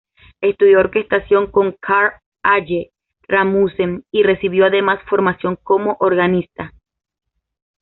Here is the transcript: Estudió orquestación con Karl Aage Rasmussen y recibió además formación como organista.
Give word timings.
Estudió 0.41 0.79
orquestación 0.79 1.51
con 1.51 1.73
Karl 1.73 2.13
Aage 2.41 2.89
Rasmussen 3.27 4.03
y 4.09 4.23
recibió 4.23 4.65
además 4.65 4.97
formación 5.07 5.57
como 5.61 5.97
organista. 5.99 6.73